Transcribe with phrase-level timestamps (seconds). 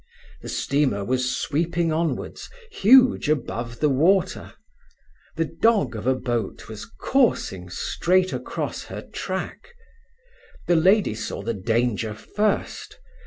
[0.41, 4.53] The steamer was sweeping onwards, huge above the water;
[5.35, 9.75] the dog of a boat was coursing straight across her track.
[10.65, 12.97] The lady saw the danger first.